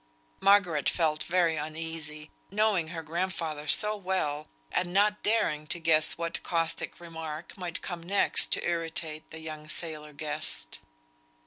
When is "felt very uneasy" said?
0.89-2.31